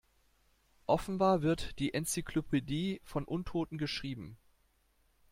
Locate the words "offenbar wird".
0.87-1.77